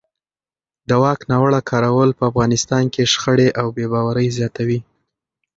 [0.87, 4.79] د واک ناوړه کارول په افغانستان کې شخړې او بې باورۍ زیاتوي